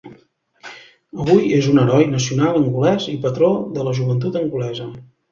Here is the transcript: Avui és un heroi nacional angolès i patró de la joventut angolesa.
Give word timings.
Avui 1.25 1.51
és 1.57 1.67
un 1.73 1.81
heroi 1.81 2.07
nacional 2.13 2.57
angolès 2.59 3.05
i 3.11 3.13
patró 3.25 3.49
de 3.75 3.85
la 3.89 3.93
joventut 3.99 4.39
angolesa. 4.41 4.89